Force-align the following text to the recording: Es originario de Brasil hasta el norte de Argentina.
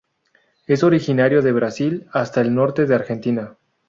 Es 0.65 0.83
originario 0.83 1.43
de 1.43 1.51
Brasil 1.51 2.07
hasta 2.11 2.41
el 2.41 2.55
norte 2.55 2.87
de 2.87 2.95
Argentina. 2.95 3.57